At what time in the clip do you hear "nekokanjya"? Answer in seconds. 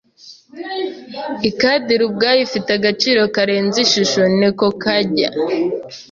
4.39-5.29